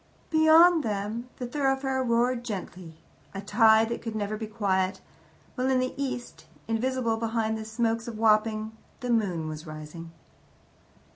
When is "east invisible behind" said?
5.95-7.55